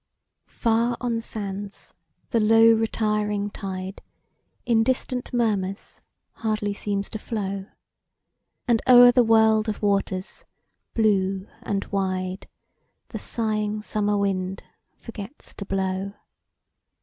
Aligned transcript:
FAR 0.47 0.97
on 0.99 1.15
the 1.15 1.21
sands, 1.21 1.93
the 2.31 2.39
low, 2.39 2.73
retiring 2.73 3.51
tide, 3.51 4.01
In 4.65 4.81
distant 4.81 5.31
murmurs 5.31 6.01
hardly 6.31 6.73
seems 6.73 7.07
to 7.09 7.19
flow; 7.19 7.67
And 8.67 8.81
o'er 8.87 9.11
the 9.11 9.23
world 9.23 9.69
of 9.69 9.83
waters, 9.83 10.43
blue 10.95 11.47
and 11.61 11.85
wide, 11.91 12.47
The 13.09 13.19
sighing 13.19 13.83
summer 13.83 14.17
wind 14.17 14.63
forgets 14.97 15.53
to 15.53 15.65
blow. 15.65 16.13